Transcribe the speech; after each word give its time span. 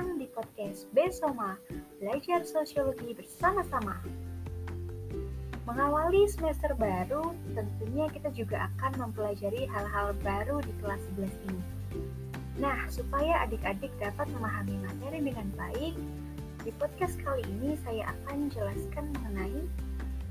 datang 0.00 0.16
di 0.16 0.32
podcast 0.32 0.88
Besoma, 0.96 1.60
belajar 2.00 2.40
sosiologi 2.48 3.12
bersama-sama. 3.12 4.00
Mengawali 5.68 6.24
semester 6.24 6.72
baru, 6.72 7.36
tentunya 7.52 8.08
kita 8.08 8.32
juga 8.32 8.72
akan 8.72 8.96
mempelajari 8.96 9.68
hal-hal 9.68 10.16
baru 10.24 10.64
di 10.64 10.72
kelas 10.80 11.04
11 11.20 11.52
ini. 11.52 11.62
Nah, 12.56 12.88
supaya 12.88 13.44
adik-adik 13.44 13.92
dapat 14.00 14.24
memahami 14.32 14.80
materi 14.88 15.20
dengan 15.20 15.52
baik, 15.52 15.92
di 16.64 16.72
podcast 16.80 17.20
kali 17.20 17.44
ini 17.60 17.76
saya 17.84 18.08
akan 18.08 18.48
jelaskan 18.56 19.04
mengenai 19.20 19.68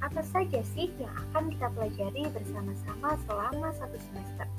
apa 0.02 0.26
saja 0.26 0.66
sih 0.66 0.90
yang 0.98 1.14
akan 1.30 1.54
kita 1.54 1.70
pelajari 1.78 2.26
bersama-sama 2.34 3.22
selama 3.30 3.70
satu 3.78 4.02
semester. 4.02 4.50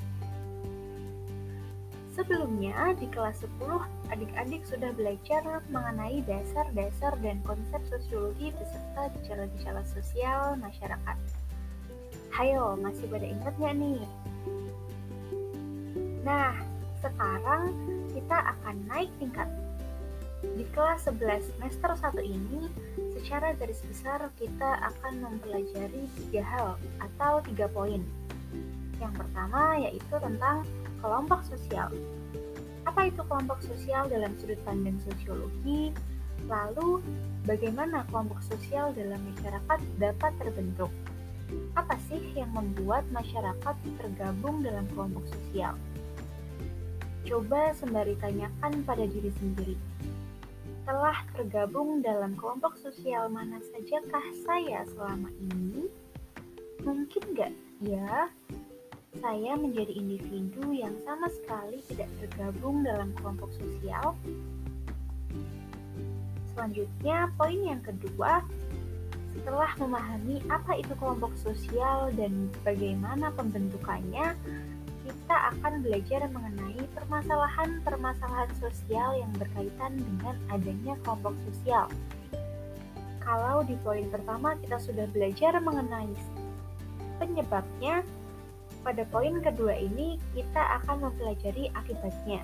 Sebelumnya, 2.21 2.93
di 3.01 3.09
kelas 3.09 3.41
10, 3.41 3.81
adik-adik 4.13 4.61
sudah 4.69 4.93
belajar 4.93 5.41
mengenai 5.73 6.21
dasar-dasar 6.29 7.17
dan 7.25 7.41
konsep 7.41 7.81
sosiologi 7.89 8.53
beserta 8.61 9.09
gejala-gejala 9.17 9.81
sosial 9.89 10.53
masyarakat. 10.61 11.17
Hayo, 12.29 12.77
masih 12.77 13.09
pada 13.09 13.25
ingat 13.25 13.57
nggak 13.57 13.73
nih? 13.73 14.05
Nah, 16.21 16.61
sekarang 17.01 17.73
kita 18.13 18.37
akan 18.53 18.75
naik 18.85 19.09
tingkat. 19.17 19.49
Di 20.45 20.65
kelas 20.77 21.09
11 21.09 21.41
semester 21.57 22.21
1 22.21 22.21
ini, 22.21 22.69
secara 23.17 23.57
garis 23.57 23.81
besar 23.81 24.29
kita 24.37 24.77
akan 24.93 25.25
mempelajari 25.25 26.05
tiga 26.21 26.45
hal 26.45 26.77
atau 27.01 27.41
tiga 27.49 27.65
poin. 27.65 28.05
Yang 29.01 29.25
pertama 29.25 29.81
yaitu 29.81 30.15
tentang 30.21 30.61
kelompok 31.01 31.41
sosial. 31.49 31.89
Apa 32.85 33.09
itu 33.09 33.21
kelompok 33.25 33.57
sosial 33.65 34.05
dalam 34.05 34.37
sudut 34.37 34.61
pandang 34.61 34.97
sosiologi? 35.01 35.89
Lalu, 36.45 37.01
bagaimana 37.45 38.05
kelompok 38.09 38.41
sosial 38.45 38.93
dalam 38.93 39.21
masyarakat 39.33 39.79
dapat 39.97 40.31
terbentuk? 40.41 40.93
Apa 41.77 41.99
sih 42.07 42.21
yang 42.33 42.49
membuat 42.55 43.05
masyarakat 43.11 43.75
tergabung 43.99 44.65
dalam 44.65 44.85
kelompok 44.93 45.25
sosial? 45.29 45.77
Coba 47.21 47.75
sembari 47.77 48.17
tanyakan 48.17 48.81
pada 48.81 49.05
diri 49.05 49.29
sendiri. 49.37 49.77
Telah 50.81 51.21
tergabung 51.37 52.01
dalam 52.01 52.33
kelompok 52.33 52.81
sosial 52.81 53.29
mana 53.29 53.61
sajakah 53.61 54.25
saya 54.41 54.81
selama 54.89 55.29
ini? 55.37 55.85
Mungkin 56.81 57.23
nggak 57.37 57.53
ya 57.85 58.33
saya 59.19 59.59
menjadi 59.59 59.91
individu 59.91 60.71
yang 60.71 60.95
sama 61.03 61.27
sekali 61.27 61.83
tidak 61.91 62.07
tergabung 62.23 62.87
dalam 62.87 63.11
kelompok 63.19 63.51
sosial. 63.59 64.15
Selanjutnya, 66.55 67.27
poin 67.35 67.59
yang 67.59 67.83
kedua, 67.83 68.39
setelah 69.35 69.71
memahami 69.79 70.39
apa 70.47 70.79
itu 70.79 70.95
kelompok 70.95 71.35
sosial 71.35 72.11
dan 72.15 72.47
bagaimana 72.63 73.35
pembentukannya, 73.35 74.35
kita 75.03 75.37
akan 75.55 75.83
belajar 75.83 76.27
mengenai 76.31 76.79
permasalahan-permasalahan 76.95 78.51
sosial 78.63 79.19
yang 79.19 79.31
berkaitan 79.35 79.97
dengan 79.99 80.35
adanya 80.51 80.93
kelompok 81.03 81.35
sosial. 81.51 81.91
Kalau 83.19 83.63
di 83.67 83.75
poin 83.83 84.07
pertama 84.07 84.55
kita 84.59 84.77
sudah 84.79 85.07
belajar 85.11 85.57
mengenai 85.59 86.11
penyebabnya, 87.17 88.03
pada 88.81 89.05
poin 89.09 89.37
kedua 89.41 89.77
ini, 89.77 90.17
kita 90.33 90.81
akan 90.81 91.09
mempelajari 91.09 91.69
akibatnya. 91.77 92.41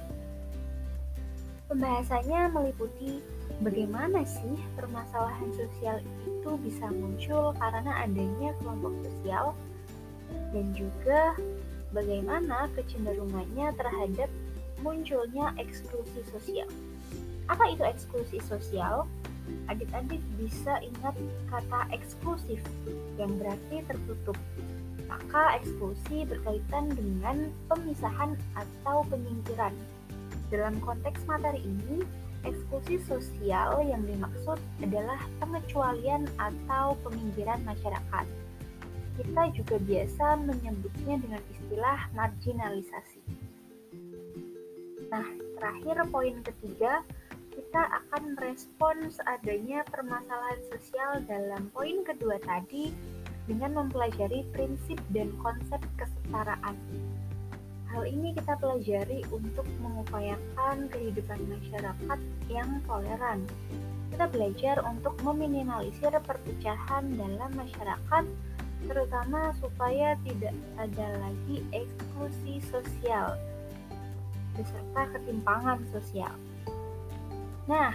Pembahasannya 1.68 2.48
meliputi 2.56 3.20
bagaimana 3.60 4.24
sih 4.24 4.56
permasalahan 4.80 5.52
sosial 5.52 6.00
itu 6.24 6.52
bisa 6.64 6.88
muncul 6.88 7.52
karena 7.60 8.08
adanya 8.08 8.56
kelompok 8.64 8.96
sosial, 9.04 9.52
dan 10.56 10.72
juga 10.72 11.36
bagaimana 11.92 12.72
kecenderungannya 12.76 13.76
terhadap 13.76 14.30
munculnya 14.80 15.52
eksklusi 15.60 16.24
sosial. 16.32 16.70
Apa 17.52 17.68
itu 17.72 17.84
eksklusi 17.84 18.40
sosial? 18.44 19.04
Adik-adik 19.72 20.20
bisa 20.36 20.80
ingat 20.84 21.16
kata 21.48 21.88
eksklusif 21.96 22.60
yang 23.16 23.32
berarti 23.40 23.80
tertutup 23.88 24.36
maka 25.08 25.60
eksklusi 25.60 26.28
berkaitan 26.28 26.92
dengan 26.94 27.52
pemisahan 27.72 28.36
atau 28.56 29.04
penyingkiran. 29.08 29.74
Dalam 30.48 30.80
konteks 30.84 31.24
materi 31.28 31.64
ini, 31.64 32.04
eksklusi 32.48 33.00
sosial 33.04 33.84
yang 33.84 34.04
dimaksud 34.08 34.60
adalah 34.84 35.20
pengecualian 35.44 36.28
atau 36.40 36.96
peminggiran 37.04 37.60
masyarakat. 37.68 38.26
Kita 39.18 39.44
juga 39.58 39.76
biasa 39.82 40.26
menyebutnya 40.46 41.16
dengan 41.18 41.42
istilah 41.58 42.00
marginalisasi. 42.14 43.22
Nah, 45.08 45.28
terakhir 45.58 45.98
poin 46.12 46.36
ketiga, 46.46 47.02
kita 47.58 47.82
akan 47.90 48.38
merespon 48.38 49.10
seadanya 49.10 49.82
permasalahan 49.90 50.62
sosial 50.70 51.26
dalam 51.26 51.74
poin 51.74 52.06
kedua 52.06 52.38
tadi 52.46 52.94
dengan 53.48 53.84
mempelajari 53.84 54.44
prinsip 54.52 55.00
dan 55.16 55.32
konsep 55.40 55.80
kesetaraan. 55.96 56.76
Hal 57.88 58.04
ini 58.04 58.36
kita 58.36 58.60
pelajari 58.60 59.24
untuk 59.32 59.64
mengupayakan 59.80 60.92
kehidupan 60.92 61.40
masyarakat 61.48 62.20
yang 62.52 62.84
toleran. 62.84 63.48
Kita 64.12 64.28
belajar 64.28 64.84
untuk 64.84 65.16
meminimalisir 65.24 66.12
perpecahan 66.12 67.16
dalam 67.16 67.52
masyarakat, 67.56 68.24
terutama 68.86 69.56
supaya 69.64 70.20
tidak 70.28 70.54
ada 70.76 71.08
lagi 71.24 71.64
eksklusi 71.72 72.60
sosial 72.68 73.40
beserta 74.58 75.02
ketimpangan 75.14 75.80
sosial. 75.94 76.34
Nah, 77.70 77.94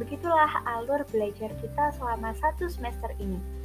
begitulah 0.00 0.48
alur 0.64 1.04
belajar 1.12 1.52
kita 1.60 1.92
selama 2.00 2.32
satu 2.40 2.66
semester 2.72 3.12
ini. 3.20 3.59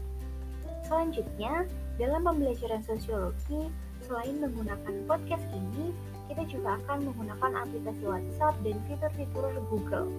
Selanjutnya, 0.86 1.66
dalam 1.98 2.22
pembelajaran 2.30 2.86
sosiologi, 2.86 3.74
selain 4.06 4.38
menggunakan 4.38 4.94
podcast 5.10 5.46
ini, 5.50 5.90
kita 6.30 6.46
juga 6.46 6.78
akan 6.86 7.10
menggunakan 7.10 7.52
aplikasi 7.66 8.04
WhatsApp 8.06 8.54
dan 8.62 8.78
fitur-fitur 8.86 9.50
Google. 9.74 10.14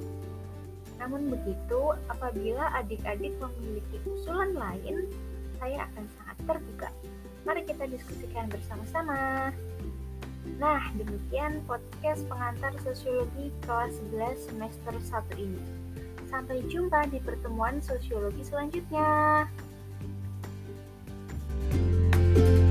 Namun 0.98 1.30
begitu, 1.30 1.94
apabila 2.10 2.72
adik-adik 2.82 3.36
memiliki 3.38 3.96
usulan 4.10 4.58
lain, 4.58 5.06
saya 5.62 5.86
akan 5.86 6.04
sangat 6.18 6.36
terbuka. 6.50 6.88
Mari 7.46 7.62
kita 7.62 7.84
diskusikan 7.86 8.50
bersama-sama. 8.50 9.54
Nah, 10.58 10.82
demikian 10.98 11.62
podcast 11.66 12.26
pengantar 12.26 12.74
sosiologi 12.82 13.54
kelas 13.66 13.94
11 14.10 14.50
semester 14.50 14.94
1 14.98 15.46
ini. 15.46 15.62
Sampai 16.26 16.64
jumpa 16.66 17.06
di 17.06 17.22
pertemuan 17.22 17.78
sosiologi 17.78 18.42
selanjutnya. 18.42 19.46
Bye. 22.36 22.65